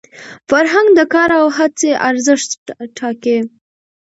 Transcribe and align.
فرهنګ 0.49 0.87
د 0.97 0.99
کار 1.13 1.29
او 1.39 1.47
هڅي 1.57 1.91
ارزښت 2.09 2.49
ټاکي. 2.97 3.37